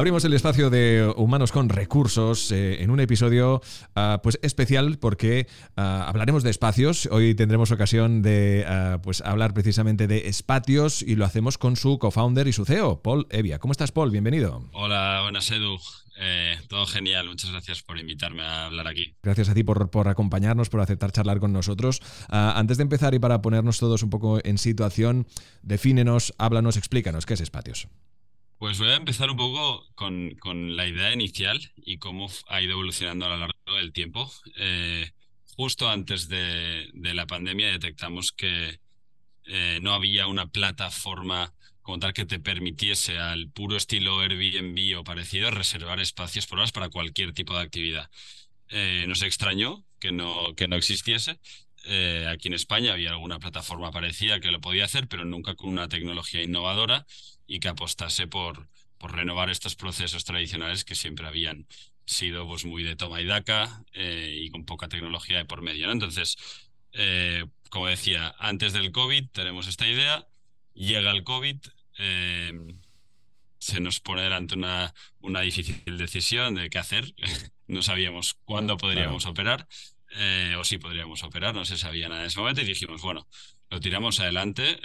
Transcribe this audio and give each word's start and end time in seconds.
Abrimos 0.00 0.24
el 0.24 0.32
espacio 0.32 0.70
de 0.70 1.12
Humanos 1.14 1.52
con 1.52 1.68
Recursos 1.68 2.50
eh, 2.52 2.82
en 2.82 2.90
un 2.90 3.00
episodio 3.00 3.60
ah, 3.94 4.20
pues 4.22 4.38
especial 4.40 4.96
porque 4.98 5.46
ah, 5.76 6.06
hablaremos 6.08 6.42
de 6.42 6.48
espacios. 6.48 7.04
Hoy 7.12 7.34
tendremos 7.34 7.70
ocasión 7.70 8.22
de 8.22 8.64
ah, 8.66 9.00
pues 9.02 9.20
hablar 9.20 9.52
precisamente 9.52 10.06
de 10.06 10.28
espacios 10.28 11.02
y 11.02 11.16
lo 11.16 11.26
hacemos 11.26 11.58
con 11.58 11.76
su 11.76 11.98
co-founder 11.98 12.48
y 12.48 12.54
su 12.54 12.64
CEO, 12.64 13.02
Paul 13.02 13.26
Evia. 13.28 13.58
¿Cómo 13.58 13.72
estás, 13.72 13.92
Paul? 13.92 14.10
Bienvenido. 14.10 14.70
Hola, 14.72 15.20
buenas, 15.22 15.50
Edu. 15.50 15.78
Eh, 16.18 16.56
todo 16.68 16.86
genial, 16.86 17.28
muchas 17.28 17.50
gracias 17.50 17.82
por 17.82 17.98
invitarme 17.98 18.42
a 18.42 18.64
hablar 18.64 18.88
aquí. 18.88 19.12
Gracias 19.22 19.50
a 19.50 19.54
ti 19.54 19.64
por, 19.64 19.90
por 19.90 20.08
acompañarnos, 20.08 20.70
por 20.70 20.80
aceptar 20.80 21.12
charlar 21.12 21.40
con 21.40 21.52
nosotros. 21.52 22.00
antes 22.30 22.78
de 22.78 22.84
empezar 22.84 23.12
y 23.12 23.18
para 23.18 23.42
ponernos 23.42 23.78
todos 23.78 24.02
un 24.02 24.08
poco 24.08 24.40
en 24.42 24.56
situación, 24.56 25.26
defínenos, 25.60 26.32
háblanos, 26.38 26.78
explícanos 26.78 27.26
qué 27.26 27.34
es 27.34 27.42
Espacios. 27.42 27.86
Pues 28.60 28.78
voy 28.78 28.90
a 28.90 28.96
empezar 28.96 29.30
un 29.30 29.38
poco 29.38 29.86
con, 29.94 30.34
con, 30.38 30.76
la 30.76 30.86
idea 30.86 31.14
inicial 31.14 31.58
y 31.76 31.96
cómo 31.96 32.28
ha 32.46 32.60
ido 32.60 32.72
evolucionando 32.72 33.24
a 33.24 33.30
lo 33.30 33.38
largo 33.38 33.76
del 33.78 33.94
tiempo. 33.94 34.30
Eh, 34.58 35.12
justo 35.56 35.88
antes 35.88 36.28
de, 36.28 36.90
de, 36.92 37.14
la 37.14 37.26
pandemia 37.26 37.68
detectamos 37.68 38.32
que 38.32 38.78
eh, 39.46 39.78
no 39.80 39.94
había 39.94 40.26
una 40.26 40.48
plataforma 40.48 41.54
como 41.80 42.00
tal 42.00 42.12
que 42.12 42.26
te 42.26 42.38
permitiese 42.38 43.16
al 43.16 43.48
puro 43.48 43.78
estilo 43.78 44.20
Airbnb 44.20 44.98
o 44.98 45.04
parecido 45.04 45.50
reservar 45.50 45.98
espacios 45.98 46.52
horas 46.52 46.70
para 46.70 46.90
cualquier 46.90 47.32
tipo 47.32 47.54
de 47.54 47.62
actividad. 47.62 48.10
Eh, 48.68 49.06
nos 49.08 49.22
extrañó 49.22 49.86
que 49.98 50.12
no, 50.12 50.54
que 50.54 50.68
no 50.68 50.76
existiese. 50.76 51.40
Aquí 52.28 52.48
en 52.48 52.54
España 52.54 52.92
había 52.92 53.10
alguna 53.10 53.38
plataforma 53.38 53.90
parecida 53.90 54.40
que 54.40 54.50
lo 54.50 54.60
podía 54.60 54.84
hacer, 54.84 55.08
pero 55.08 55.24
nunca 55.24 55.54
con 55.54 55.70
una 55.70 55.88
tecnología 55.88 56.42
innovadora 56.42 57.06
y 57.46 57.60
que 57.60 57.68
apostase 57.68 58.26
por, 58.26 58.68
por 58.98 59.16
renovar 59.16 59.48
estos 59.48 59.76
procesos 59.76 60.24
tradicionales 60.24 60.84
que 60.84 60.94
siempre 60.94 61.26
habían 61.26 61.66
sido 62.04 62.46
pues, 62.46 62.64
muy 62.64 62.82
de 62.82 62.96
toma 62.96 63.20
y 63.20 63.24
daca 63.24 63.82
eh, 63.94 64.38
y 64.42 64.50
con 64.50 64.64
poca 64.66 64.88
tecnología 64.88 65.38
de 65.38 65.44
por 65.46 65.62
medio. 65.62 65.90
Entonces, 65.90 66.36
eh, 66.92 67.46
como 67.70 67.86
decía, 67.86 68.34
antes 68.38 68.72
del 68.72 68.92
COVID 68.92 69.28
tenemos 69.30 69.68
esta 69.68 69.88
idea, 69.88 70.28
llega 70.74 71.12
el 71.12 71.24
COVID, 71.24 71.56
eh, 71.98 72.52
se 73.58 73.80
nos 73.80 74.00
pone 74.00 74.22
delante 74.22 74.54
una, 74.54 74.92
una 75.20 75.40
difícil 75.40 75.96
decisión 75.96 76.56
de 76.56 76.68
qué 76.68 76.78
hacer. 76.78 77.14
no 77.68 77.82
sabíamos 77.82 78.34
cuándo 78.44 78.76
podríamos 78.76 79.24
operar. 79.26 79.66
O 80.58 80.64
si 80.64 80.78
podríamos 80.78 81.22
operar, 81.22 81.54
no 81.54 81.64
se 81.64 81.76
sabía 81.76 82.08
nada 82.08 82.22
en 82.22 82.26
ese 82.26 82.40
momento 82.40 82.62
y 82.62 82.64
dijimos, 82.64 83.02
bueno, 83.02 83.28
lo 83.70 83.80
tiramos 83.80 84.20
adelante 84.20 84.80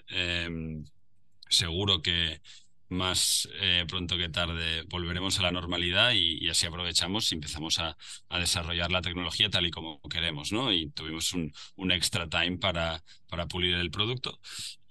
seguro 1.49 2.01
que 2.01 2.41
más 2.87 3.49
eh, 3.61 3.85
pronto 3.87 4.17
que 4.17 4.29
tarde 4.29 4.83
volveremos 4.83 5.39
a 5.39 5.41
la 5.41 5.51
normalidad 5.51 6.11
y, 6.13 6.47
así 6.49 6.67
aprovechamos 6.67 7.31
y 7.31 7.35
empezamos 7.35 7.79
a, 7.79 7.97
desarrollar 8.29 8.91
la 8.91 9.01
tecnología 9.01 9.49
tal 9.49 9.65
y 9.65 9.71
como 9.71 9.99
queremos, 10.01 10.51
¿no? 10.51 10.71
Y 10.71 10.91
tuvimos 10.91 11.33
un, 11.33 11.51
extra 11.91 12.29
time 12.29 12.57
para 12.57 13.01
pulir 13.49 13.75
el 13.75 13.91
producto. 13.91 14.39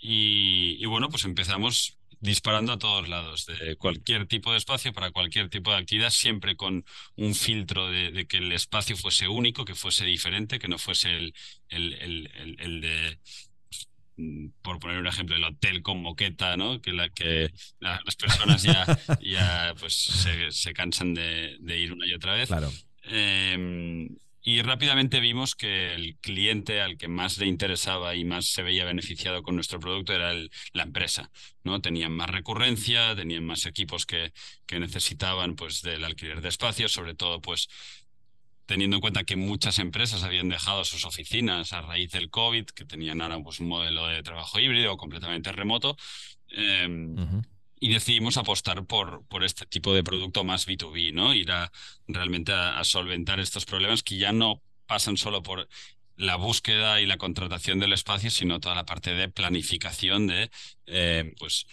Y, 0.07 0.85
bueno, 0.85 1.09
pues 1.09 1.25
empezamos 1.25 1.97
disparando 2.25 2.73
a 2.73 2.79
todos 2.79 3.07
lados, 3.07 3.45
de 3.45 3.77
cualquier 3.77 4.27
tipo 4.27 4.51
de 4.51 4.57
espacio 4.57 4.95
para 4.95 5.11
cualquier 5.11 5.51
tipo 5.51 5.71
de 5.71 5.77
actividad, 5.77 6.09
siempre 6.09 6.57
con 6.57 6.85
un 7.17 7.35
filtro 7.35 7.91
de, 7.91 8.27
que 8.27 8.39
el 8.39 8.51
espacio 8.53 8.97
fuese 8.97 9.29
único, 9.29 9.67
que 9.67 9.75
fuese 9.75 10.07
diferente, 10.07 10.59
que 10.59 10.69
no 10.69 10.79
fuese 10.79 11.15
el, 11.15 11.35
el, 11.69 11.93
el, 11.95 12.57
el 12.61 12.81
de 12.81 13.19
por 14.63 14.79
poner 14.79 14.99
un 14.99 15.07
ejemplo, 15.07 15.37
el 15.37 15.45
hotel 15.45 15.83
con 15.83 16.01
moqueta, 16.01 16.57
¿no? 16.57 16.81
Que, 16.81 16.93
la, 16.93 17.11
que 17.11 17.51
las 17.81 18.17
personas 18.17 18.63
ya, 18.63 18.87
ya 19.21 19.75
pues, 19.79 19.95
se, 20.51 20.73
cansan 20.73 21.15
de, 21.15 21.59
ir 21.79 21.93
una 21.93 22.07
y 22.07 22.15
otra 22.15 22.35
vez. 22.35 22.49
Claro. 22.49 22.73
Em, 23.03 24.09
y 24.47 24.61
rápidamente 24.61 25.21
vimos 25.21 25.55
que 25.55 25.95
el 25.95 26.19
cliente 26.19 26.83
al 26.83 26.99
que 26.99 27.09
más 27.09 27.39
le 27.39 27.47
interesaba 27.47 28.15
y 28.15 28.27
más 28.27 28.45
se 28.45 28.63
veía 28.63 28.85
beneficiado 28.85 29.43
con 29.43 29.55
nuestro 29.55 29.81
producto 29.81 30.13
era 30.13 30.35
la 30.75 30.83
empresa. 30.83 31.31
¿no? 31.63 31.81
Tenían 31.81 32.13
más 32.13 32.29
recurrencia, 32.29 33.17
tenían 33.17 33.47
más 33.47 33.65
equipos 33.65 34.05
que, 34.05 34.35
que 34.67 34.79
necesitaban 34.79 35.57
pues, 35.57 35.81
del 35.81 36.05
alquiler 36.05 36.43
de 36.43 36.51
espacios, 36.51 36.93
sobre 36.93 37.15
todo 37.15 37.41
pues, 37.41 37.69
teniendo 38.67 38.99
en 38.99 39.01
cuenta 39.01 39.25
que 39.25 39.37
muchas 39.37 39.79
empresas 39.79 40.25
habían 40.25 40.51
dejado 40.51 40.85
sus 40.85 41.07
oficinas 41.07 41.73
a 41.73 41.81
raíz 41.81 42.11
del 42.11 42.29
COVID, 42.29 42.67
que 42.67 42.85
tenían 42.85 43.23
ahora 43.23 43.43
pues, 43.43 43.61
un 43.61 43.69
modelo 43.69 44.07
de 44.09 44.23
trabajo 44.23 44.61
híbrido 44.61 44.99
completamente 44.99 45.53
remoto. 45.53 45.97
Em, 46.51 47.17
y 47.81 47.93
decidimos 47.93 48.37
apostar 48.37 48.85
por, 48.87 49.27
por 49.27 49.45
este 49.45 49.67
tipo 49.67 49.93
de 49.95 50.05
producto 50.05 50.45
más 50.45 50.67
B2B, 50.67 51.13
¿no? 51.13 51.35
Ir 51.35 51.51
a 51.53 51.71
realmente 52.07 52.53
a, 52.53 52.83
solventar 52.85 53.41
estos 53.41 53.67
problemas 53.67 54.03
que 54.03 54.17
ya 54.17 54.33
no 54.33 54.63
pasan 54.87 55.17
solo 55.17 55.43
por 55.43 55.69
la 56.17 56.37
búsqueda 56.37 57.01
y 57.01 57.07
la 57.07 57.19
contratación 57.19 57.81
del 57.81 57.93
espacio, 57.93 58.31
sino 58.31 58.61
toda 58.61 58.75
la 58.75 58.87
parte 58.87 59.15
de 59.15 59.29
planificación 59.29 60.27
de 60.27 60.51
eh, 60.87 61.35
pues 61.39 61.67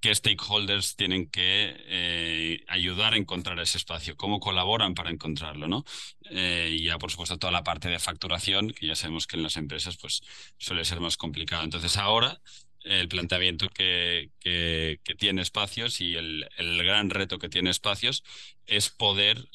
qué 0.00 0.14
stakeholders 0.14 0.96
tienen 0.96 1.28
que 1.28 1.74
eh, 1.86 2.64
ayudar 2.68 3.14
a 3.14 3.16
encontrar 3.16 3.58
ese 3.58 3.78
espacio, 3.78 4.16
cómo 4.16 4.40
colaboran 4.40 4.94
para 4.94 5.10
encontrarlo, 5.10 5.66
¿no? 5.66 5.84
Eh, 6.30 6.76
y 6.78 6.84
ya, 6.84 6.98
por 6.98 7.10
supuesto, 7.10 7.38
toda 7.38 7.52
la 7.52 7.64
parte 7.64 7.88
de 7.88 7.98
facturación, 7.98 8.70
que 8.70 8.86
ya 8.86 8.94
sabemos 8.94 9.26
que 9.26 9.36
en 9.36 9.42
las 9.42 9.56
empresas 9.56 9.96
pues, 9.96 10.22
suele 10.56 10.84
ser 10.84 11.00
más 11.00 11.16
complicado. 11.16 11.64
Entonces, 11.64 11.96
ahora 11.96 12.40
el 12.84 13.08
planteamiento 13.08 13.68
que, 13.68 14.30
que, 14.40 14.98
tiene 15.18 15.42
espacios 15.42 16.00
y 16.00 16.14
el, 16.14 16.48
el, 16.56 16.84
gran 16.84 17.10
reto 17.10 17.38
que 17.38 17.48
tiene 17.48 17.70
espacios 17.70 18.24
es 18.66 18.88
poder 18.88 19.48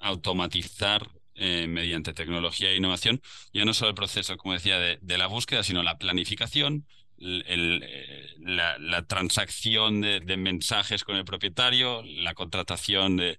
automatizar 0.00 1.08
eh, 1.34 1.66
mediante 1.68 2.12
tecnología 2.12 2.70
e 2.70 2.76
innovación, 2.76 3.20
ya 3.52 3.64
no 3.64 3.74
solo 3.74 3.90
el 3.90 3.94
proceso, 3.94 4.36
como 4.36 4.54
decía, 4.54 4.78
de, 4.78 4.98
de 5.00 5.18
la 5.18 5.26
búsqueda, 5.26 5.62
sino 5.62 5.82
la 5.82 5.98
planificación, 5.98 6.86
el, 7.20 7.82
eh, 7.82 8.26
la, 8.38 9.06
transacción 9.06 10.00
de, 10.00 10.36
mensajes 10.36 11.04
con 11.04 11.16
el 11.16 11.24
propietario, 11.24 12.02
la 12.02 12.34
contratación 12.34 13.16
de, 13.16 13.38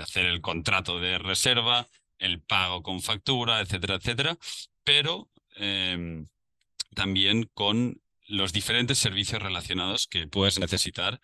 hacer 0.00 0.26
el 0.26 0.40
contrato 0.40 0.98
de 1.00 1.18
reserva, 1.18 1.86
el 2.18 2.40
pago 2.40 2.82
con 2.82 3.02
factura, 3.02 3.60
etcétera, 3.60 3.96
etcétera, 3.96 4.38
pero 4.84 5.28
em, 5.56 6.26
también 6.98 7.48
con 7.54 8.02
los 8.26 8.52
diferentes 8.52 8.98
servicios 8.98 9.40
relacionados 9.40 10.06
que 10.06 10.26
puedes 10.26 10.58
necesitar 10.58 11.20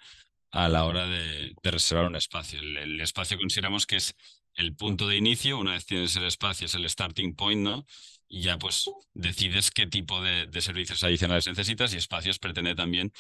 a 0.51 0.69
la 0.69 0.85
hora 0.85 1.07
de, 1.07 1.55
reservar 1.65 2.07
un 2.07 2.17
espacio. 2.17 2.61
El, 2.61 2.77
el, 2.77 3.01
espacio 3.01 3.37
consideramos 3.37 3.87
que 3.87 3.97
es 3.97 4.15
el 4.55 4.77
punto 4.77 5.09
de 5.09 5.17
inicio, 5.17 5.59
una 5.59 5.73
vez 5.73 5.85
tienes 5.85 6.15
el 6.15 6.25
espacio, 6.25 6.67
es 6.67 6.75
el 6.77 6.89
starting 6.89 7.35
point, 7.35 7.61
¿no? 7.61 7.85
y 8.29 8.43
ya 8.43 8.59
pues 8.59 8.91
decides 9.12 9.71
qué 9.71 9.87
tipo 9.87 10.23
de, 10.23 10.47
de, 10.47 10.61
servicios 10.61 11.03
adicionales 11.03 11.47
necesitas 11.47 11.93
y 11.93 11.99
espacios 11.99 12.39
pretende 12.39 12.75
también 12.75 13.12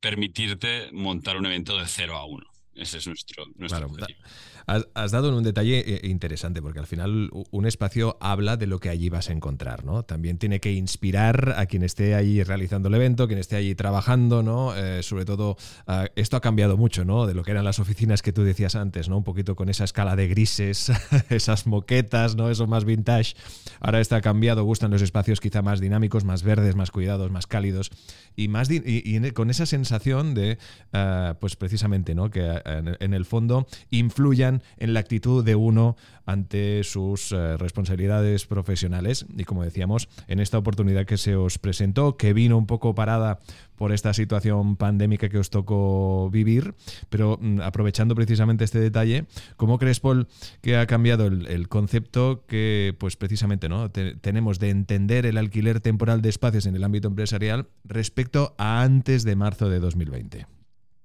permitirte 0.00 0.90
montar 0.92 1.36
un 1.36 1.46
evento 1.46 1.78
de 1.78 1.86
0 1.86 2.16
a 2.16 2.26
1. 2.26 2.46
Ese 2.78 2.98
es 2.98 3.06
nuestro, 3.06 3.44
nuestro 3.56 3.86
objetivo. 3.86 4.20
Has, 4.66 5.12
dado 5.12 5.34
un 5.34 5.42
detalle 5.42 5.78
eh, 5.78 6.08
interesante, 6.08 6.60
porque 6.60 6.78
al 6.78 6.86
final 6.86 7.30
un 7.50 7.66
espacio 7.66 8.18
habla 8.20 8.58
de 8.58 8.66
lo 8.66 8.80
que 8.80 8.90
allí 8.90 9.08
vas 9.08 9.30
a 9.30 9.32
encontrar, 9.32 9.82
¿no? 9.82 10.02
También 10.02 10.36
tiene 10.36 10.60
que 10.60 10.74
inspirar 10.74 11.54
a 11.56 11.64
quien 11.64 11.82
esté 11.82 12.14
allí 12.14 12.42
realizando 12.42 12.88
el 12.88 12.94
evento, 12.94 13.26
quien 13.28 13.38
esté 13.38 13.56
allí 13.56 13.74
trabajando, 13.74 14.42
¿no? 14.42 14.76
Eh, 14.76 15.02
sobre 15.02 15.24
todo, 15.24 15.56
ah, 15.86 16.08
esto 16.16 16.36
ha 16.36 16.42
cambiado 16.42 16.76
mucho, 16.76 17.06
¿no? 17.06 17.26
De 17.26 17.32
lo 17.32 17.44
que 17.44 17.52
eran 17.52 17.64
las 17.64 17.78
oficinas 17.78 18.20
que 18.20 18.34
tú 18.34 18.42
decías 18.42 18.74
antes, 18.74 19.08
¿no? 19.08 19.16
Un 19.16 19.24
poquito 19.24 19.56
con 19.56 19.70
esa 19.70 19.84
escala 19.84 20.16
de 20.16 20.28
grises, 20.28 20.92
esas 21.30 21.66
moquetas, 21.66 22.36
¿no? 22.36 22.50
Eso 22.50 22.66
más 22.66 22.84
vintage. 22.84 23.36
Ahora 23.80 24.00
está 24.00 24.20
cambiado, 24.20 24.64
gustan 24.64 24.90
los 24.90 25.00
espacios 25.00 25.40
quizá 25.40 25.62
más 25.62 25.80
dinámicos, 25.80 26.24
más 26.24 26.42
verdes, 26.42 26.76
más 26.76 26.90
cuidados, 26.90 27.30
más 27.30 27.46
cálidos 27.46 27.90
y 28.36 28.48
más 28.48 28.68
y, 28.70 29.30
con 29.32 29.48
esa 29.48 29.64
sensación 29.64 30.34
de, 30.34 30.58
ah, 30.92 31.38
pues 31.40 31.56
precisamente, 31.56 32.14
¿no? 32.14 32.30
Que 32.30 32.60
en, 32.68 33.14
el 33.14 33.24
fondo 33.24 33.66
influyan 33.90 34.62
en 34.76 34.94
la 34.94 35.00
actitud 35.00 35.44
de 35.44 35.54
uno 35.54 35.96
ante 36.26 36.84
sus 36.84 37.32
eh, 37.32 37.56
responsabilidades 37.56 38.44
profesionales. 38.44 39.24
Y 39.34 39.44
como 39.44 39.64
decíamos, 39.64 40.08
en 40.26 40.40
esta 40.40 40.58
oportunidad 40.58 41.06
que 41.06 41.16
se 41.16 41.36
os 41.36 41.58
presentó, 41.58 42.18
que 42.18 42.34
vino 42.34 42.58
un 42.58 42.66
poco 42.66 42.94
parada 42.94 43.38
por 43.76 43.92
esta 43.92 44.12
situación 44.12 44.76
pandémica 44.76 45.30
que 45.30 45.38
os 45.38 45.48
tocó 45.48 46.28
vivir, 46.30 46.74
pero 47.08 47.38
mm, 47.40 47.60
aprovechando 47.62 48.14
precisamente 48.14 48.64
este 48.64 48.80
detalle, 48.80 49.24
¿cómo 49.56 49.78
crees, 49.78 50.00
Paul, 50.00 50.28
que 50.60 50.76
ha 50.76 50.86
cambiado 50.86 51.26
el, 51.26 51.68
concepto 51.68 52.44
que, 52.46 52.94
pues 52.98 53.16
precisamente, 53.16 53.68
¿no? 53.68 53.90
tenemos 53.90 54.58
de 54.58 54.70
entender 54.70 55.24
el 55.24 55.38
alquiler 55.38 55.80
temporal 55.80 56.20
de 56.20 56.28
espacios 56.28 56.66
en 56.66 56.76
el 56.76 56.84
ámbito 56.84 57.08
empresarial 57.08 57.68
respecto 57.84 58.54
a 58.58 58.82
antes 58.82 59.24
de 59.24 59.36
marzo 59.36 59.70
de 59.70 59.80
2020? 59.80 60.57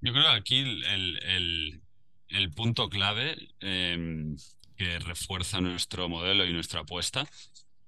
Yo 0.03 0.11
creo 0.11 0.25
que 0.25 0.37
aquí 0.37 0.59
el, 0.59 2.51
punto 2.53 2.89
clave 2.89 3.37
em, 3.61 4.35
que 4.75 4.99
refuerza 4.99 5.61
nuestro 5.61 6.09
modelo 6.09 6.45
y 6.45 6.51
nuestra 6.51 6.81
apuesta 6.81 7.25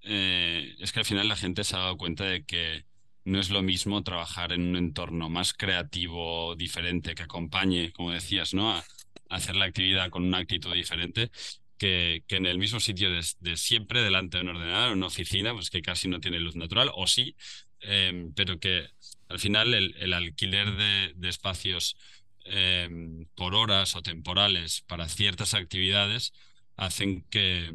eh, 0.02 0.76
es 0.80 0.94
que 0.94 1.00
al 1.00 1.06
final 1.06 1.28
la 1.28 1.36
gente 1.36 1.66
se 1.66 1.76
ha 1.76 1.80
dado 1.80 1.98
cuenta 1.98 2.24
de 2.24 2.46
que 2.46 2.86
no 3.26 3.38
es 3.38 3.50
lo 3.50 3.62
mismo 3.62 4.02
trabajar 4.02 4.54
en 4.54 4.62
un 4.62 4.78
entorno 4.78 5.30
más 5.30 5.54
creativo, 5.54 6.56
diferente, 6.56 7.16
que 7.16 7.24
acompañe, 7.24 7.92
como 7.92 8.12
decías, 8.12 8.54
¿no? 8.54 8.72
A, 8.72 8.86
hacer 9.30 9.58
la 9.58 9.66
actividad 9.66 10.10
con 10.10 10.24
una 10.24 10.38
actitud 10.38 10.74
diferente, 10.74 11.32
que, 11.78 12.24
que 12.28 12.38
en 12.38 12.46
el 12.46 12.60
mismo 12.60 12.80
sitio 12.80 13.10
de, 13.12 13.58
siempre, 13.58 14.02
delante 14.04 14.38
de 14.38 14.44
un 14.44 14.50
ordenador, 14.52 14.92
en 14.92 15.00
una 15.00 15.08
oficina, 15.08 15.54
pues 15.54 15.70
que 15.70 15.82
casi 15.82 16.08
no 16.08 16.22
tiene 16.22 16.40
luz 16.40 16.56
natural, 16.56 16.92
o 16.94 17.08
sí, 17.08 17.36
em, 17.82 18.34
pero 18.34 18.60
que 18.60 18.88
al 19.30 19.40
final 19.40 19.74
el, 19.74 20.14
alquiler 20.14 20.76
de, 21.16 21.30
espacios 21.30 21.98
em, 22.46 23.26
por 23.36 23.56
horas 23.56 23.96
o 23.96 24.02
temporales 24.02 24.82
para 24.82 25.10
ciertas 25.10 25.54
actividades 25.54 26.34
hacen 26.76 27.24
que, 27.30 27.74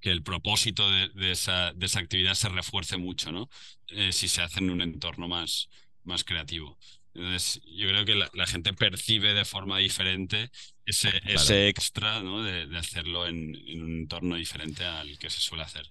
que 0.00 0.10
el 0.10 0.22
propósito 0.22 0.90
de, 0.90 1.30
esa, 1.30 1.72
de, 1.72 1.86
esa, 1.86 2.00
actividad 2.00 2.34
se 2.34 2.48
refuerce 2.48 2.96
mucho, 2.96 3.32
¿no? 3.32 3.48
Eh, 3.88 4.12
si 4.12 4.28
se 4.28 4.42
hace 4.42 4.60
en 4.60 4.70
un 4.70 4.80
entorno 4.80 5.28
más, 5.28 5.68
más 6.04 6.24
creativo. 6.24 6.78
Entonces, 7.14 7.62
yo 7.64 7.88
creo 7.88 8.04
que 8.04 8.14
la, 8.14 8.46
gente 8.46 8.74
percibe 8.74 9.32
de 9.32 9.46
forma 9.46 9.78
diferente 9.78 10.50
ese, 10.84 11.10
ese 11.24 11.68
extra 11.68 12.22
¿no? 12.22 12.42
de, 12.42 12.66
de 12.66 12.78
hacerlo 12.78 13.26
en, 13.26 13.54
en, 13.66 13.82
un 13.82 13.96
entorno 14.00 14.36
diferente 14.36 14.84
al 14.84 15.18
que 15.18 15.30
se 15.30 15.40
suele 15.40 15.64
hacer. 15.64 15.90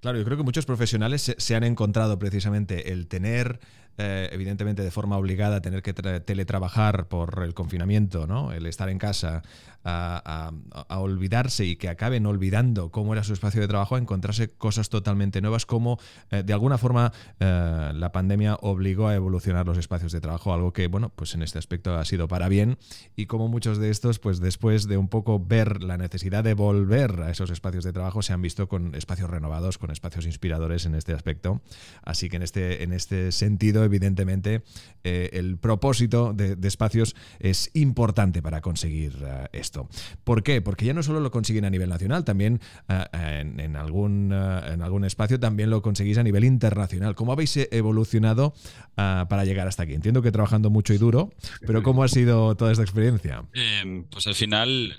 Claro, 0.00 0.18
yo 0.18 0.24
creo 0.24 0.38
que 0.38 0.44
muchos 0.44 0.64
profesionales 0.64 1.34
se, 1.36 1.54
han 1.54 1.62
encontrado 1.62 2.18
precisamente 2.18 2.90
el 2.90 3.06
tener 3.06 3.60
eh, 3.98 4.28
evidentemente 4.32 4.82
de 4.82 4.90
forma 4.90 5.16
obligada 5.16 5.60
tener 5.60 5.82
que 5.82 5.92
teletrabajar 5.92 7.08
por 7.08 7.42
el 7.44 7.54
confinamiento, 7.54 8.26
¿no? 8.26 8.52
el 8.52 8.66
estar 8.66 8.88
en 8.88 8.98
casa, 8.98 9.42
a, 9.84 10.52
olvidarse 10.88 11.64
y 11.64 11.76
que 11.76 11.88
acaben 11.88 12.26
olvidando 12.26 12.90
cómo 12.90 13.12
era 13.12 13.24
su 13.24 13.32
espacio 13.32 13.60
de 13.60 13.68
trabajo, 13.68 13.96
a 13.96 13.98
encontrarse 13.98 14.48
cosas 14.48 14.88
totalmente 14.88 15.40
nuevas, 15.40 15.66
como 15.66 15.98
eh, 16.30 16.42
de 16.44 16.52
alguna 16.52 16.78
forma 16.78 17.12
eh, 17.38 17.92
la 17.94 18.12
pandemia 18.12 18.56
obligó 18.60 19.08
a 19.08 19.14
evolucionar 19.14 19.66
los 19.66 19.78
espacios 19.78 20.12
de 20.12 20.20
trabajo, 20.20 20.52
algo 20.52 20.72
que, 20.72 20.86
bueno, 20.88 21.10
pues 21.14 21.34
en 21.34 21.42
este 21.42 21.58
aspecto 21.58 21.94
ha 21.94 22.04
sido 22.04 22.28
para 22.28 22.48
bien 22.48 22.78
y 23.16 23.26
como 23.26 23.48
muchos 23.48 23.78
de 23.78 23.90
estos, 23.90 24.18
pues 24.18 24.40
después 24.40 24.86
de 24.86 24.96
un 24.96 25.08
poco 25.08 25.40
ver 25.40 25.82
la 25.82 25.96
necesidad 25.96 26.44
de 26.44 26.54
volver 26.54 27.22
a 27.22 27.30
esos 27.30 27.50
espacios 27.50 27.84
de 27.84 27.92
trabajo, 27.92 28.22
se 28.22 28.32
han 28.32 28.42
visto 28.42 28.68
con 28.68 28.94
espacios 28.94 29.30
renovados, 29.30 29.78
con 29.78 29.90
espacios 29.90 30.26
inspiradores 30.26 30.84
en 30.86 30.94
este 30.94 31.14
aspecto. 31.14 31.62
Así 32.02 32.28
que 32.28 32.36
en 32.36 32.42
este, 32.42 32.82
en 32.82 32.92
este 32.92 33.32
sentido, 33.32 33.79
evidentemente, 33.84 34.62
eh, 35.02 35.30
el 35.32 35.56
propósito 35.58 36.34
de, 36.34 36.56
espacios 36.68 37.16
es 37.38 37.70
importante 37.74 38.42
para 38.42 38.60
conseguir 38.60 39.16
eh, 39.22 39.48
esto. 39.52 39.88
¿Por 40.24 40.42
qué? 40.42 40.60
Porque 40.60 40.84
ya 40.84 40.92
no 40.92 41.02
solo 41.02 41.20
lo 41.20 41.30
consiguen 41.30 41.64
a 41.64 41.70
nivel 41.70 41.88
nacional, 41.88 42.24
también 42.24 42.60
eh, 42.88 43.54
en, 43.58 43.76
algún, 43.76 44.32
en 44.32 44.82
algún 44.82 45.04
espacio 45.04 45.40
también 45.40 45.70
lo 45.70 45.80
conseguís 45.80 46.18
a 46.18 46.22
nivel 46.22 46.44
internacional. 46.44 47.14
¿Cómo 47.14 47.32
habéis 47.32 47.56
evolucionado 47.56 48.54
para 48.94 49.44
llegar 49.44 49.66
hasta 49.66 49.84
aquí? 49.84 49.94
Entiendo 49.94 50.22
que 50.22 50.30
trabajando 50.30 50.70
mucho 50.70 50.92
y 50.92 50.98
duro, 50.98 51.32
pero 51.66 51.82
¿cómo 51.82 52.04
ha 52.04 52.08
sido 52.08 52.54
toda 52.54 52.70
esta 52.72 52.82
experiencia? 52.82 53.44
Em, 53.54 54.04
pues 54.04 54.26
al 54.26 54.34
final 54.34 54.94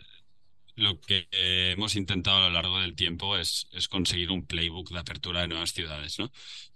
lo 0.76 1.00
que 1.00 1.28
hemos 1.32 1.96
intentado 1.96 2.38
a 2.38 2.48
lo 2.48 2.50
largo 2.50 2.80
del 2.80 2.96
tiempo 2.96 3.38
es, 3.38 3.68
es, 3.72 3.88
conseguir 3.88 4.32
un 4.32 4.46
playbook 4.46 4.90
de 4.90 5.00
apertura 5.00 5.42
de 5.42 5.50
nuevas 5.50 5.74
ciudades. 5.74 6.18
¿no? 6.18 6.32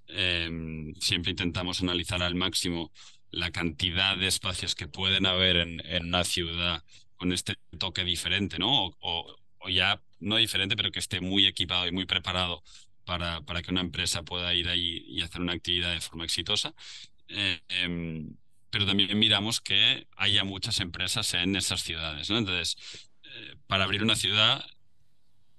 Em, 0.08 0.94
siempre 1.00 1.32
intentamos 1.32 1.82
analizar 1.82 2.22
al 2.24 2.36
máximo 2.36 2.92
la 3.32 3.52
cantidad 3.52 4.18
de 4.18 4.28
espacios 4.28 4.76
que 4.76 4.88
pueden 4.88 5.26
haber 5.26 5.58
en, 5.58 5.82
una 6.06 6.24
ciudad 6.24 6.84
con 7.18 7.34
este 7.34 7.56
toque 7.78 8.04
diferente, 8.04 8.60
¿no? 8.60 8.96
O, 9.00 9.36
ya 9.70 10.02
no 10.20 10.38
diferente, 10.38 10.76
pero 10.76 10.92
que 10.92 11.00
esté 11.00 11.22
muy 11.22 11.46
equipado 11.48 11.88
y 11.88 11.92
muy 11.92 12.06
preparado 12.06 12.64
para, 13.04 13.42
para 13.42 13.62
que 13.64 13.72
una 13.72 13.82
empresa 13.82 14.24
pueda 14.24 14.54
ir 14.54 14.70
ahí 14.70 15.04
y 15.08 15.22
hacer 15.22 15.42
una 15.42 15.54
actividad 15.54 15.92
de 15.94 16.02
forma 16.02 16.24
exitosa. 16.24 16.76
Em, 17.28 18.36
pero 18.70 18.86
también 18.86 19.18
miramos 19.18 19.62
que 19.62 20.08
haya 20.18 20.44
muchas 20.44 20.80
empresas 20.82 21.34
en 21.34 21.56
esas 21.56 21.82
ciudades, 21.82 22.30
¿no? 22.30 22.38
Entonces, 22.38 22.78
eh, 23.24 23.56
para 23.68 23.86
abrir 23.86 24.04
una 24.04 24.16
ciudad, 24.16 24.66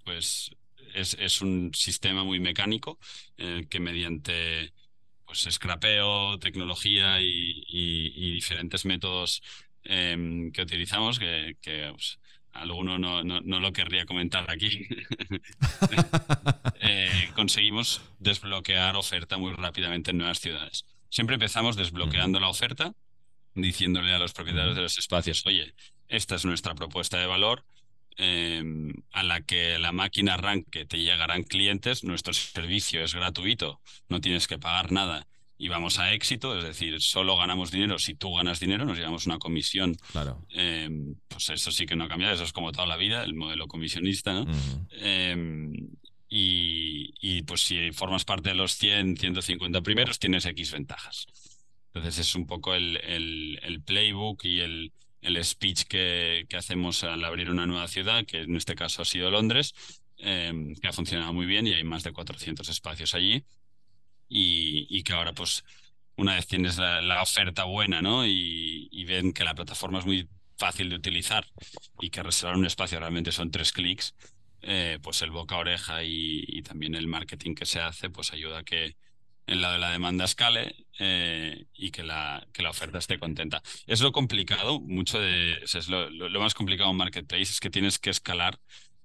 pues 0.04 0.50
es, 0.96 1.43
un 1.43 1.72
sistema 1.75 2.25
muy 2.25 2.40
mecánico 2.40 2.98
eh, 3.37 3.66
que 3.69 3.81
mediante 3.81 4.72
pues, 5.25 5.46
scrapeo, 5.50 6.38
tecnología 6.38 7.20
y, 7.20 8.32
diferentes 8.32 8.84
métodos 8.84 9.43
em, 9.84 10.52
que 10.52 10.62
utilizamos, 10.62 11.19
que, 11.19 11.56
pues, 11.62 12.19
alguno 12.52 12.98
no, 12.98 13.22
no, 13.22 13.60
lo 13.60 13.72
querría 13.72 14.06
comentar 14.06 14.50
aquí, 14.50 14.70
eh, 16.81 17.31
conseguimos 17.34 18.00
desbloquear 18.19 18.96
oferta 18.96 19.37
muy 19.37 19.52
rápidamente 19.52 20.10
en 20.10 20.19
nuevas 20.19 20.40
ciudades. 20.40 20.87
Siempre 21.10 21.34
empezamos 21.34 21.76
desbloqueando 21.76 22.40
la 22.40 22.48
oferta, 22.48 22.93
diciéndole 23.54 24.12
a 24.12 24.19
los 24.19 24.32
propietarios 24.32 24.76
de 24.76 24.82
los 24.82 24.98
espacios, 24.98 25.44
oye, 25.46 25.75
esta 26.08 26.34
es 26.34 26.44
nuestra 26.44 26.75
propuesta 26.75 27.19
de 27.19 27.26
valor, 27.26 27.64
Em, 28.18 28.94
a 29.12 29.22
la 29.22 29.42
que 29.42 29.78
la 29.78 29.92
máquina 29.92 30.34
arranque 30.34 30.86
te 30.86 30.98
llegarán 30.98 31.42
clientes, 31.42 32.02
nuestro 32.02 32.32
servicio 32.32 33.04
es 33.04 33.14
gratuito, 33.14 33.80
no 34.08 34.22
tienes 34.22 34.46
que 34.48 34.58
pagar 34.58 34.90
nada 34.90 35.26
y 35.58 35.68
vamos 35.68 35.98
a 35.98 36.12
éxito, 36.12 36.56
es 36.58 36.64
decir, 36.64 37.00
solo 37.00 37.36
ganamos 37.36 37.70
dinero 37.70 37.98
si 37.98 38.14
tú 38.14 38.34
ganas 38.34 38.60
dinero, 38.60 38.84
nos 38.84 38.98
llevamos 38.98 39.26
una 39.26 39.38
comisión. 39.38 39.96
Claro. 40.12 40.46
Em, 40.50 41.14
pues 41.28 41.48
eso 41.50 41.70
sí 41.70 41.86
que 41.86 41.96
no 41.96 42.04
ha 42.04 42.08
cambiado, 42.08 42.34
eso 42.34 42.44
es 42.44 42.52
como 42.52 42.72
toda 42.72 42.86
la 42.86 42.96
vida, 42.96 43.22
el 43.22 43.34
modelo 43.34 43.66
comisionista, 43.66 44.32
¿no? 44.32 44.46
Em, 44.92 45.72
y, 46.28 47.14
y, 47.20 47.42
pues 47.42 47.62
si 47.62 47.92
formas 47.92 48.24
parte 48.24 48.50
de 48.50 48.54
los 48.54 48.76
100, 48.76 49.16
150 49.16 49.80
primeros, 49.80 50.19
tienes 50.19 50.44
X 50.44 50.72
ventajas. 50.72 51.26
Entonces 51.94 52.19
es 52.19 52.34
un 52.34 52.46
poco 52.46 52.74
el, 52.74 52.98
el, 52.98 53.58
el 53.62 53.80
playbook 53.80 54.44
y 54.44 54.60
el, 54.60 54.92
el 55.26 55.44
speech 55.44 55.84
que, 55.84 56.46
hacemos 56.56 57.02
al 57.04 57.24
abrir 57.24 57.50
una 57.50 57.66
nueva 57.66 57.88
ciudad, 57.88 58.24
que 58.24 58.42
en 58.42 58.56
este 58.56 58.74
caso 58.74 59.02
ha 59.02 59.04
sido 59.04 59.30
Londres, 59.30 59.74
em, 60.18 60.74
que 60.76 60.88
ha 60.88 60.92
funcionado 60.92 61.32
muy 61.32 61.46
bien 61.46 61.66
y 61.66 61.74
hay 61.74 61.84
más 61.84 62.04
de 62.04 62.12
400 62.12 62.68
espacios 62.68 63.14
allí. 63.14 63.44
Y, 64.28 64.86
y 64.88 65.02
que 65.02 65.12
ahora, 65.12 65.32
pues, 65.32 65.64
una 66.16 66.34
vez 66.36 66.46
tienes 66.46 66.78
la, 66.78 67.22
oferta 67.22 67.64
buena, 67.64 68.02
¿no? 68.02 68.26
Y, 68.26 68.88
y, 68.90 69.04
ven 69.04 69.32
que 69.32 69.44
la 69.44 69.54
plataforma 69.54 69.98
es 70.00 70.06
muy 70.06 70.28
fácil 70.56 70.88
de 70.90 70.96
utilizar 70.96 71.46
y 72.00 72.10
que 72.10 72.22
reservar 72.22 72.56
un 72.56 72.66
espacio 72.66 72.98
realmente 72.98 73.32
son 73.32 73.50
tres 73.50 73.72
clics, 73.72 74.14
eh, 74.62 74.98
pues 75.02 75.22
el 75.22 75.30
boca 75.30 75.56
a 75.56 75.58
oreja 75.58 76.02
y, 76.04 76.44
y, 76.48 76.62
también 76.62 76.94
el 76.94 77.06
marketing 77.08 77.54
que 77.54 77.66
se 77.66 77.80
hace, 77.80 78.10
pues 78.10 78.32
ayuda 78.32 78.60
a 78.60 78.64
que, 78.64 78.96
en 79.46 79.60
la 79.60 79.72
de 79.72 79.79
la 79.79 79.91
demanda 79.91 80.24
escale 80.24 80.86
eh, 80.98 81.67
y 81.74 81.91
que 81.91 82.03
la, 82.03 82.46
que 82.53 82.62
la 82.62 82.70
oferta 82.70 82.98
esté 82.98 83.19
contenta. 83.19 83.62
Es 83.86 84.00
lo 84.00 84.12
complicado, 84.12 84.81
mucho 84.81 85.20
de, 85.20 85.58
es 85.62 85.88
lo, 85.88 86.10
lo, 86.10 86.41
más 86.41 86.55
complicado 86.55 86.91
en 86.91 86.96
Marketplace 86.96 87.43
es 87.43 87.60
que 87.60 87.70
tienes 87.70 87.98
que 87.98 88.10
escalar 88.10 88.58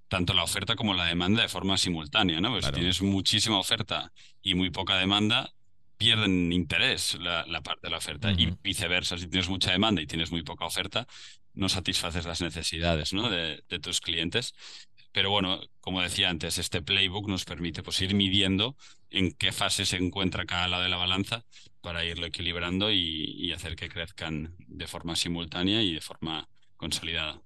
tanto 0.07 0.33
la 0.33 0.43
oferta 0.43 0.75
como 0.75 0.93
la 0.93 1.05
demanda 1.05 1.41
de 1.41 1.48
forma 1.48 1.77
simultánea, 1.77 2.41
¿no? 2.41 2.50
Pues 2.51 2.65
si 2.65 2.71
tienes 2.71 3.01
muchísima 3.01 3.57
oferta 3.57 4.12
y 4.41 4.55
muy 4.55 4.69
poca 4.69 4.98
demanda, 4.98 5.53
pierden 5.98 6.51
interés 6.51 7.15
la, 7.19 7.45
la 7.48 7.62
parte 7.62 7.88
de 7.88 7.91
la 7.91 7.98
oferta 7.98 8.31
y 8.31 8.51
viceversa, 8.62 9.17
si 9.17 9.27
tienes 9.27 9.48
mucha 9.48 9.71
demanda 9.71 10.01
y 10.01 10.07
tienes 10.07 10.31
muy 10.31 10.43
poca 10.43 10.65
oferta, 10.65 11.07
no 11.53 11.69
satisfaces 11.69 12.25
las 12.25 12.41
necesidades 12.41 13.13
¿no? 13.13 13.29
de, 13.29 13.63
de 13.69 13.79
tus 13.79 14.01
clientes 14.01 14.53
pero 15.12 15.30
bueno, 15.30 15.60
como 15.82 16.01
decía 16.01 16.30
antes, 16.30 16.58
este 16.58 16.82
playbook 16.82 17.27
nos 17.27 17.46
permite 17.46 17.84
pues, 17.84 18.01
ir 18.01 18.13
midiendo 18.13 18.75
en 19.10 19.32
qué 19.34 19.51
fase 19.51 19.86
se 19.86 19.98
encuentra 19.98 20.46
cada 20.46 20.68
lado 20.68 20.84
de 20.84 20.89
la 20.89 20.98
balanza 20.98 21.44
para 21.82 22.06
irlo 22.06 22.25
equilibrando 22.25 22.91
y, 22.91 23.51
hacer 23.51 23.75
que 23.75 23.89
crezcan 23.89 24.56
de 24.68 24.88
forma 24.88 25.15
simultánea 25.15 25.82
y 25.82 25.94
de 25.94 26.01
forma 26.01 26.48
consolidada. 26.77 27.41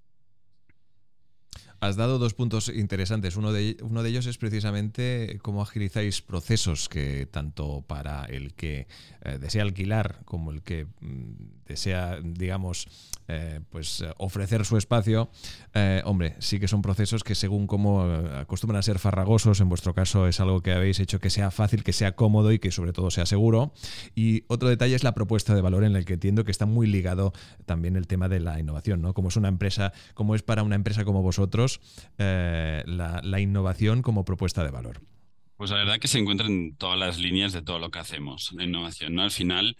Has 1.85 1.95
dado 1.95 2.17
dos 2.17 2.33
puntos 2.33 2.69
interesantes. 2.69 3.35
Uno 3.35 3.51
de, 3.51 3.77
uno 3.81 4.03
de 4.03 4.09
ellos 4.09 4.25
es 4.25 4.37
precisamente 4.37 5.39
cómo 5.41 5.61
agilizáis 5.61 6.21
procesos 6.21 6.89
que 6.89 7.25
tanto 7.25 7.83
para 7.87 8.25
el 8.25 8.53
que 8.53 8.87
eh, 9.21 9.37
desea 9.39 9.63
alquilar 9.63 10.19
como 10.25 10.51
el 10.51 10.61
que 10.61 10.85
mm, 10.85 11.65
desea, 11.67 12.19
digamos, 12.23 12.87
eh, 13.27 13.59
pues 13.71 14.03
ofrecer 14.17 14.65
su 14.65 14.77
espacio, 14.77 15.29
eh, 15.73 16.01
hombre, 16.05 16.35
sí 16.39 16.59
que 16.59 16.67
son 16.67 16.83
procesos 16.83 17.23
que 17.23 17.33
según 17.33 17.65
cómo 17.65 18.03
acostumbran 18.03 18.79
a 18.79 18.83
ser 18.83 18.99
farragosos, 18.99 19.59
en 19.61 19.69
vuestro 19.69 19.95
caso 19.95 20.27
es 20.27 20.39
algo 20.39 20.61
que 20.61 20.73
habéis 20.73 20.99
hecho 20.99 21.19
que 21.19 21.31
sea 21.31 21.49
fácil, 21.49 21.83
que 21.83 21.91
sea 21.91 22.15
cómodo 22.15 22.51
y 22.51 22.59
que 22.59 22.71
sobre 22.71 22.93
todo 22.93 23.09
sea 23.09 23.25
seguro. 23.25 23.73
Y 24.13 24.43
otro 24.47 24.69
detalle 24.69 24.95
es 24.95 25.03
la 25.03 25.15
propuesta 25.15 25.55
de 25.55 25.61
valor 25.61 25.83
en 25.83 25.95
el 25.95 26.05
que 26.05 26.13
entiendo 26.13 26.43
que 26.43 26.51
está 26.51 26.67
muy 26.67 26.85
ligado 26.85 27.33
también 27.65 27.95
el 27.95 28.05
tema 28.05 28.29
de 28.29 28.39
la 28.39 28.59
innovación, 28.59 29.01
¿no? 29.01 29.13
Como 29.13 29.29
es 29.29 29.35
una 29.35 29.47
empresa, 29.47 29.91
como 30.13 30.35
es 30.35 30.43
para 30.43 30.61
una 30.61 30.75
empresa 30.75 31.03
como 31.03 31.23
vosotros, 31.23 31.74
la, 32.17 33.21
la 33.23 33.39
innovación 33.39 34.01
como 34.01 34.25
propuesta 34.25 34.63
de 34.63 34.71
valor. 34.71 35.01
Pues 35.57 35.71
la 35.71 35.77
verdad 35.77 35.99
que 35.99 36.07
se 36.07 36.19
encuentra 36.19 36.47
en 36.47 36.75
todas 36.75 36.99
las 36.99 37.17
líneas 37.17 37.53
de 37.53 37.61
todo 37.61 37.79
lo 37.79 37.89
que 37.89 37.99
hacemos, 37.99 38.51
la 38.53 38.65
innovación, 38.65 39.15
¿no? 39.15 39.23
Al 39.23 39.31
final, 39.31 39.77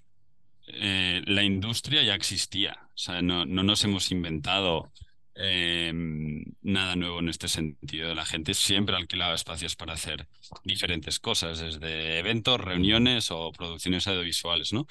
eh, 0.67 1.21
la 1.25 1.43
industria 1.43 2.01
ya 2.01 2.15
existía, 2.15 2.77
o 2.93 2.97
sea, 2.97 3.21
no, 3.21 3.45
no 3.45 3.61
nos 3.61 3.83
hemos 3.83 4.09
inventado 4.11 4.91
em, 5.35 6.45
nada 6.61 6.95
nuevo 6.95 7.19
en 7.19 7.27
este 7.27 7.49
sentido. 7.49 8.15
La 8.15 8.25
gente 8.25 8.53
siempre 8.53 8.95
alquilaba 8.95 9.35
espacios 9.35 9.75
para 9.75 9.93
hacer 9.93 10.27
diferentes 10.63 11.19
cosas, 11.19 11.59
desde 11.59 12.19
eventos, 12.19 12.59
reuniones 12.61 13.29
o 13.31 13.51
producciones 13.51 14.07
audiovisuales, 14.07 14.71
¿no? 14.71 14.87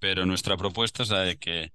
Pero 0.00 0.26
nuestra 0.26 0.56
propuesta 0.56 1.04
es 1.04 1.10
la 1.10 1.20
de 1.20 1.36
que 1.36 1.72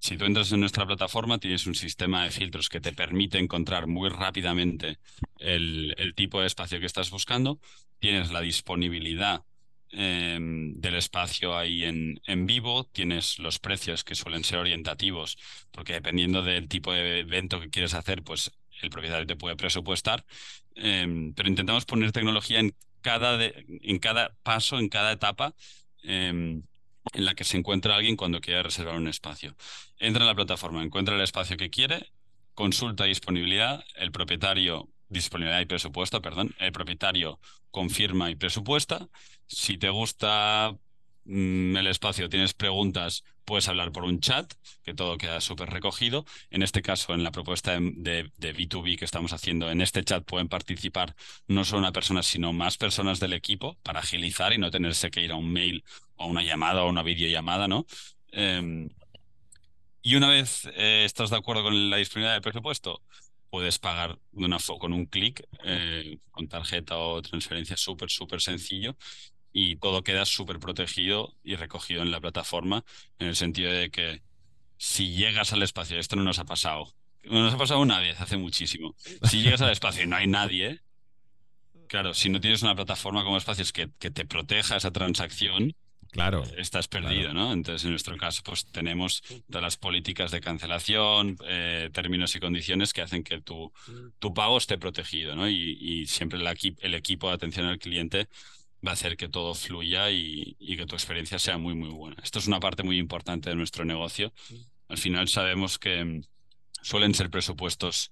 si 0.00 0.16
tú 0.16 0.24
entras 0.24 0.52
en 0.52 0.60
nuestra 0.60 0.86
plataforma, 0.86 1.38
tienes 1.38 1.66
un 1.66 1.74
sistema 1.74 2.24
de 2.24 2.30
filtros 2.30 2.68
que 2.68 2.80
te 2.80 2.92
permite 2.92 3.38
encontrar 3.38 3.86
muy 3.86 4.08
rápidamente 4.08 4.98
el, 5.38 5.94
tipo 6.16 6.40
de 6.40 6.46
espacio 6.46 6.78
que 6.78 6.86
estás 6.86 7.10
buscando. 7.10 7.58
Tienes 7.98 8.30
la 8.30 8.40
disponibilidad 8.40 9.42
em, 9.90 10.74
del 10.74 10.94
espacio 10.94 11.56
ahí 11.56 11.82
en, 11.84 12.46
vivo, 12.46 12.84
tienes 12.84 13.38
los 13.40 13.58
precios 13.58 14.04
que 14.04 14.14
suelen 14.14 14.44
ser 14.44 14.58
orientativos, 14.58 15.36
porque 15.72 15.94
dependiendo 15.94 16.42
del 16.42 16.68
tipo 16.68 16.92
de 16.92 17.20
evento 17.20 17.60
que 17.60 17.70
quieres 17.70 17.94
hacer, 17.94 18.22
pues 18.22 18.52
el 18.80 18.90
propietario 18.90 19.26
te 19.26 19.36
puede 19.36 19.56
presupuestar, 19.56 20.24
em, 20.76 21.32
pero 21.34 21.48
intentamos 21.48 21.84
poner 21.86 22.12
tecnología 22.12 22.60
en 22.60 22.74
cada, 23.00 23.36
en 23.44 23.98
cada 23.98 24.36
paso, 24.44 24.78
en 24.78 24.88
cada 24.88 25.12
etapa. 25.12 25.54
Em, 26.04 26.62
en 27.12 27.24
la 27.24 27.34
que 27.34 27.44
se 27.44 27.56
encuentra 27.56 27.96
alguien 27.96 28.16
cuando 28.16 28.40
quiere 28.40 28.62
reservar 28.62 28.96
un 28.96 29.08
espacio. 29.08 29.54
Entra 29.98 30.22
en 30.22 30.28
la 30.28 30.34
plataforma, 30.34 30.82
encuentra 30.82 31.14
el 31.14 31.20
espacio 31.22 31.56
que 31.56 31.70
quiere, 31.70 32.10
consulta 32.54 33.04
disponibilidad, 33.04 33.84
el 33.96 34.12
propietario, 34.12 34.88
disponibilidad 35.08 35.60
y 35.60 35.66
presupuesto, 35.66 36.20
perdón, 36.20 36.54
el 36.58 36.72
propietario 36.72 37.40
confirma 37.70 38.30
y 38.30 38.34
presupuesta. 38.34 39.08
Si 39.46 39.78
te 39.78 39.90
gusta 39.90 40.76
Mm, 41.30 41.76
el 41.76 41.86
espacio, 41.88 42.30
tienes 42.30 42.54
preguntas, 42.54 43.22
puedes 43.44 43.68
hablar 43.68 43.92
por 43.92 44.04
un 44.04 44.18
chat, 44.20 44.50
que 44.82 44.94
todo 44.94 45.18
queda 45.18 45.42
súper 45.42 45.68
recogido. 45.68 46.24
En 46.50 46.62
este 46.62 46.80
caso, 46.80 47.12
en 47.12 47.22
la 47.22 47.30
propuesta 47.32 47.72
de, 47.78 48.30
B2B 48.38 48.96
que 48.98 49.04
estamos 49.04 49.34
haciendo, 49.34 49.70
en 49.70 49.82
este 49.82 50.02
chat 50.02 50.24
pueden 50.24 50.48
participar 50.48 51.14
no 51.46 51.66
solo 51.66 51.80
una 51.80 51.92
persona, 51.92 52.22
sino 52.22 52.54
más 52.54 52.78
personas 52.78 53.20
del 53.20 53.34
equipo 53.34 53.76
para 53.82 54.00
agilizar 54.00 54.54
y 54.54 54.58
no 54.58 54.70
tenerse 54.70 55.10
que 55.10 55.20
ir 55.20 55.32
a 55.32 55.36
un 55.36 55.52
mail 55.52 55.84
o 56.16 56.26
una 56.28 56.42
llamada 56.42 56.82
o 56.84 56.88
una 56.88 57.02
videollamada, 57.02 57.68
¿no? 57.68 57.84
Em, 58.32 58.88
y 60.02 60.16
una 60.16 60.28
vez 60.30 60.66
eh, 60.76 61.04
estás 61.04 61.28
de 61.30 61.36
acuerdo 61.36 61.62
con 61.64 61.90
la 61.90 61.98
disponibilidad 61.98 62.34
del 62.34 62.42
presupuesto, 62.42 63.02
puedes 63.50 63.78
pagar 63.78 64.18
con 64.78 64.92
un 64.92 65.06
clic, 65.06 65.46
eh, 65.64 66.18
con 66.30 66.48
tarjeta 66.48 66.96
o 66.96 67.20
transferencia 67.22 67.76
súper, 67.76 68.10
súper 68.10 68.40
sencillo 68.40 68.96
y 69.60 69.74
todo 69.74 70.04
queda 70.04 70.24
súper 70.24 70.60
protegido 70.60 71.34
y 71.42 71.56
recogido 71.56 72.02
en 72.02 72.12
la 72.12 72.20
plataforma, 72.20 72.84
en 73.18 73.26
el 73.26 73.34
sentido 73.34 73.72
de 73.72 73.90
que 73.90 74.22
si 74.76 75.10
llegas 75.16 75.52
al 75.52 75.64
espacio, 75.64 75.98
esto 75.98 76.14
no 76.14 76.22
nos 76.22 76.38
ha 76.38 76.44
pasado, 76.44 76.94
no 77.24 77.42
nos 77.42 77.54
ha 77.54 77.58
pasado 77.58 77.80
una 77.80 77.98
vez, 77.98 78.20
hace 78.20 78.36
muchísimo, 78.36 78.94
si 79.24 79.42
llegas 79.42 79.60
al 79.60 79.72
espacio 79.72 80.04
y 80.04 80.06
no 80.06 80.14
hay 80.14 80.28
nadie, 80.28 80.80
claro, 81.88 82.14
si 82.14 82.28
no 82.28 82.40
tienes 82.40 82.62
una 82.62 82.76
plataforma 82.76 83.24
como 83.24 83.36
espacios 83.36 83.72
que, 83.72 83.90
que 83.98 84.12
te 84.12 84.24
proteja 84.24 84.76
esa 84.76 84.92
transacción, 84.92 85.74
Claro. 86.10 86.42
Estás 86.56 86.88
perdido, 86.88 87.34
¿no? 87.34 87.52
Entonces, 87.52 87.84
en 87.84 87.90
nuestro 87.90 88.16
caso, 88.16 88.40
pues 88.42 88.64
tenemos 88.72 89.22
todas 89.46 89.62
las 89.62 89.76
políticas 89.76 90.30
de 90.30 90.40
cancelación, 90.40 91.36
eh, 91.46 91.90
términos 91.92 92.34
y 92.34 92.40
condiciones 92.40 92.94
que 92.94 93.02
hacen 93.02 93.22
que 93.22 93.42
tu, 93.42 93.70
tu 94.18 94.32
pago 94.32 94.56
esté 94.56 94.78
protegido, 94.78 95.36
¿no? 95.36 95.46
Y, 95.50 95.76
y 95.78 96.06
siempre 96.06 96.38
el, 96.38 96.76
el 96.80 96.94
equipo 96.94 97.28
de 97.28 97.34
atención 97.34 97.66
al 97.66 97.78
cliente 97.78 98.26
va 98.86 98.90
a 98.90 98.94
hacer 98.94 99.16
que 99.16 99.28
todo 99.28 99.54
fluya 99.54 100.10
y, 100.10 100.56
que 100.76 100.86
tu 100.86 100.94
experiencia 100.94 101.38
sea 101.38 101.58
muy, 101.58 101.74
muy 101.74 101.90
buena. 101.90 102.16
Esto 102.22 102.38
es 102.38 102.46
una 102.46 102.60
parte 102.60 102.82
muy 102.82 102.98
importante 102.98 103.50
de 103.50 103.56
nuestro 103.56 103.84
negocio. 103.84 104.32
Al 104.88 104.98
final 104.98 105.28
sabemos 105.28 105.78
que 105.78 106.04
mm, 106.04 106.22
suelen 106.82 107.14
ser 107.14 107.30
presupuestos 107.30 108.10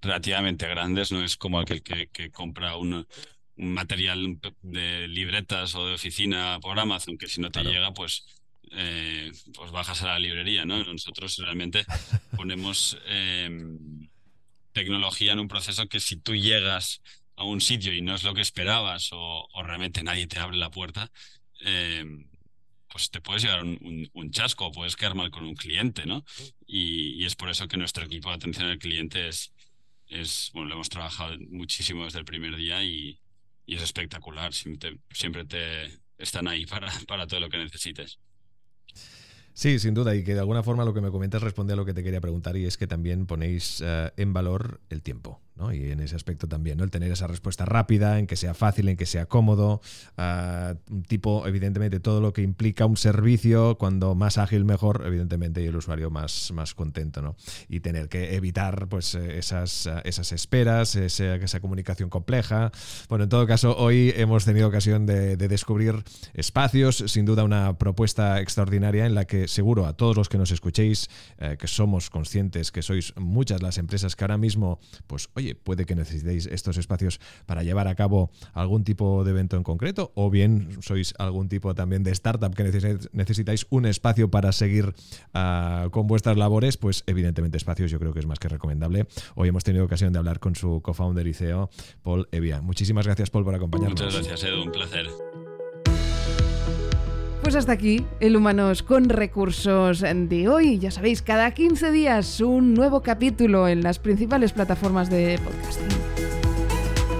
relativamente 0.00 0.66
grandes, 0.66 1.12
no 1.12 1.22
es 1.22 1.36
como 1.36 1.60
aquel 1.60 1.82
que, 1.82 2.08
que 2.08 2.30
compra 2.30 2.76
un, 2.76 3.06
material 3.58 4.38
de 4.62 5.08
libretas 5.08 5.74
o 5.74 5.86
de 5.86 5.94
oficina 5.94 6.58
por 6.60 6.78
Amazon, 6.78 7.18
que 7.18 7.26
si 7.26 7.40
no 7.40 7.50
te 7.50 7.64
llega, 7.64 7.92
pues, 7.92 8.24
eh, 8.70 9.32
pues 9.52 9.72
bajas 9.72 10.02
a 10.02 10.06
la 10.06 10.18
librería. 10.18 10.64
¿no? 10.64 10.82
Nosotros 10.84 11.36
realmente 11.38 11.84
ponemos 12.36 12.96
em, 13.06 14.08
tecnología 14.72 15.32
en 15.32 15.40
un 15.40 15.48
proceso 15.48 15.88
que 15.88 15.98
si 16.00 16.16
tú 16.16 16.34
llegas 16.36 17.02
a 17.38 17.44
un 17.44 17.60
sitio 17.60 17.92
y 17.92 18.02
no 18.02 18.14
es 18.14 18.24
lo 18.24 18.34
que 18.34 18.40
esperabas 18.40 19.10
o, 19.12 19.48
realmente 19.64 20.02
nadie 20.02 20.26
te 20.26 20.38
abre 20.38 20.56
la 20.56 20.70
puerta, 20.70 21.10
eh, 21.64 22.04
pues 22.90 23.10
te 23.10 23.20
puedes 23.20 23.42
llevar 23.42 23.62
un, 23.64 24.30
chasco 24.30 24.66
o 24.66 24.72
puedes 24.72 24.96
quedar 24.96 25.14
mal 25.14 25.30
con 25.30 25.44
un 25.44 25.54
cliente, 25.54 26.04
¿no? 26.04 26.24
Y, 26.66 27.24
es 27.24 27.36
por 27.36 27.48
eso 27.48 27.68
que 27.68 27.76
nuestro 27.76 28.04
equipo 28.04 28.28
de 28.28 28.36
atención 28.36 28.66
al 28.66 28.78
cliente 28.78 29.28
es, 29.28 29.52
es 30.08 30.50
bueno, 30.52 30.68
lo 30.68 30.74
hemos 30.76 30.88
trabajado 30.88 31.36
muchísimo 31.50 32.04
desde 32.04 32.18
el 32.18 32.24
primer 32.24 32.56
día 32.56 32.82
y, 32.82 33.20
es 33.66 33.82
espectacular. 33.82 34.54
Siempre 34.54 34.98
siempre 35.10 35.44
te 35.44 36.00
están 36.16 36.48
ahí 36.48 36.64
para, 36.66 36.90
para 37.06 37.26
todo 37.26 37.40
lo 37.40 37.50
que 37.50 37.58
necesites. 37.58 38.18
Sí, 39.52 39.78
sin 39.78 39.92
duda, 39.92 40.14
y 40.14 40.24
que 40.24 40.34
de 40.34 40.40
alguna 40.40 40.62
forma 40.62 40.84
lo 40.84 40.94
que 40.94 41.00
me 41.00 41.10
comentas 41.10 41.42
responde 41.42 41.74
a 41.74 41.76
lo 41.76 41.84
que 41.84 41.92
te 41.92 42.02
quería 42.02 42.20
preguntar 42.20 42.56
y 42.56 42.64
es 42.64 42.76
que 42.76 42.86
también 42.86 43.26
ponéis 43.26 43.82
eh, 43.84 44.12
en 44.16 44.32
valor 44.32 44.80
el 44.88 45.02
tiempo. 45.02 45.40
Y 45.72 45.90
en 45.90 46.00
ese 46.00 46.16
aspecto 46.16 46.46
también, 46.46 46.78
¿no? 46.78 46.84
El 46.84 46.90
tener 46.90 47.10
esa 47.10 47.26
respuesta 47.26 47.64
rápida, 47.64 48.18
en 48.18 48.26
que 48.26 48.36
sea 48.36 48.54
fácil, 48.54 48.88
en 48.88 48.96
que 48.96 49.06
sea 49.06 49.26
cómodo, 49.26 49.80
uh, 50.16 50.74
tipo, 51.06 51.46
evidentemente, 51.46 52.00
todo 52.00 52.20
lo 52.20 52.32
que 52.32 52.42
implica 52.42 52.86
un 52.86 52.96
servicio, 52.96 53.76
cuando 53.76 54.14
más 54.14 54.38
ágil 54.38 54.64
mejor, 54.64 55.02
evidentemente, 55.04 55.62
y 55.62 55.66
el 55.66 55.76
usuario 55.76 56.10
más, 56.10 56.52
más 56.52 56.74
contento, 56.74 57.22
¿no? 57.22 57.36
Y 57.68 57.80
tener 57.80 58.08
que 58.08 58.36
evitar, 58.36 58.88
pues, 58.88 59.14
esas, 59.14 59.88
esas 60.04 60.32
esperas, 60.32 60.96
esa, 60.96 61.34
esa 61.34 61.60
comunicación 61.60 62.08
compleja. 62.08 62.70
Bueno, 63.08 63.24
en 63.24 63.30
todo 63.30 63.46
caso, 63.46 63.76
hoy 63.76 64.12
hemos 64.16 64.44
tenido 64.44 64.68
ocasión 64.68 65.06
de, 65.06 65.36
de 65.36 65.48
descubrir 65.48 66.04
espacios, 66.34 67.04
sin 67.06 67.24
duda 67.24 67.44
una 67.44 67.78
propuesta 67.78 68.40
extraordinaria 68.40 69.06
en 69.06 69.14
la 69.14 69.24
que 69.24 69.48
seguro 69.48 69.86
a 69.86 69.94
todos 69.94 70.16
los 70.16 70.28
que 70.28 70.38
nos 70.38 70.50
escuchéis, 70.50 71.08
eh, 71.38 71.56
que 71.58 71.66
somos 71.66 72.10
conscientes 72.10 72.70
que 72.72 72.82
sois 72.82 73.14
muchas 73.16 73.62
las 73.62 73.78
empresas 73.78 74.16
que 74.16 74.24
ahora 74.24 74.38
mismo, 74.38 74.80
pues, 75.06 75.28
oye, 75.34 75.47
puede 75.54 75.84
que 75.84 75.94
necesitéis 75.94 76.46
estos 76.46 76.76
espacios 76.76 77.20
para 77.46 77.62
llevar 77.62 77.88
a 77.88 77.94
cabo 77.94 78.30
algún 78.52 78.84
tipo 78.84 79.24
de 79.24 79.30
evento 79.30 79.56
en 79.56 79.62
concreto, 79.62 80.12
o 80.14 80.30
bien 80.30 80.78
sois 80.80 81.14
algún 81.18 81.48
tipo 81.48 81.74
también 81.74 82.02
de 82.02 82.10
startup 82.12 82.54
que 82.54 82.64
necesitáis 83.12 83.66
un 83.70 83.86
espacio 83.86 84.30
para 84.30 84.52
seguir 84.52 84.94
ah, 85.34 85.88
con 85.90 86.06
vuestras 86.06 86.36
labores, 86.36 86.76
pues 86.76 87.04
evidentemente 87.06 87.56
espacios 87.56 87.90
yo 87.90 87.98
creo 87.98 88.12
que 88.12 88.20
es 88.20 88.26
más 88.26 88.38
que 88.38 88.48
recomendable. 88.48 89.06
Hoy 89.34 89.48
hemos 89.48 89.64
tenido 89.64 89.84
ocasión 89.84 90.12
de 90.12 90.18
hablar 90.18 90.40
con 90.40 90.54
su 90.54 90.80
co-founder 90.82 91.26
y 91.26 91.34
CEO, 91.34 91.70
Paul 92.02 92.28
Evia. 92.32 92.60
Muchísimas 92.60 93.06
gracias, 93.06 93.30
Paul, 93.30 93.44
por 93.44 93.54
acompañarnos. 93.54 94.00
Muchas 94.00 94.14
gracias, 94.14 94.44
Edu, 94.44 94.62
un 94.62 94.72
placer. 94.72 95.06
Pues 97.48 97.56
hasta 97.56 97.72
aquí 97.72 98.04
el 98.20 98.36
Humanos 98.36 98.82
con 98.82 99.08
Recursos 99.08 100.02
de 100.02 100.48
hoy. 100.50 100.78
Ya 100.78 100.90
sabéis, 100.90 101.22
cada 101.22 101.50
15 101.52 101.90
días 101.92 102.42
un 102.42 102.74
nuevo 102.74 103.00
capítulo 103.00 103.68
en 103.68 103.82
las 103.82 103.98
principales 103.98 104.52
plataformas 104.52 105.08
de 105.08 105.40
podcasting. 105.42 105.88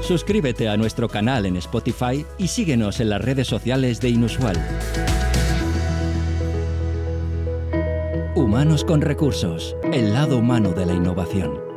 Suscríbete 0.03 0.69
a 0.69 0.77
nuestro 0.77 1.09
canal 1.09 1.47
en 1.47 1.57
Spotify 1.57 2.27
y 2.37 2.49
síguenos 2.49 3.01
en 3.01 3.09
las 3.09 3.23
redes 3.23 3.49
sociales 3.49 4.03
de 4.03 4.11
Inusual. 4.11 4.57
Humanos 8.35 8.85
con 8.85 9.01
Recursos, 9.01 9.77
el 9.95 10.13
lado 10.13 10.37
humano 10.37 10.73
de 10.73 10.85
la 10.85 10.93
innovación. 10.93 11.68